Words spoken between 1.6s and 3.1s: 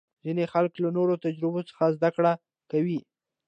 څخه زده کړه کوي.